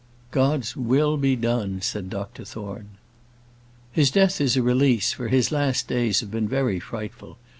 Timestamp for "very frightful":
6.47-7.37